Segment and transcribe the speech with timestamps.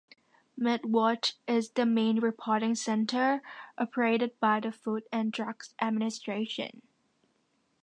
[0.59, 3.43] MedWatch is the main reporting center,
[3.77, 6.81] operated by the Food and Drug Administration.